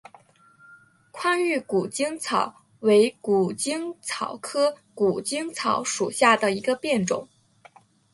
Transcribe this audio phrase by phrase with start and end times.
[1.11, 7.29] 宽玉谷精草为谷精草科谷精草属下的一个变种。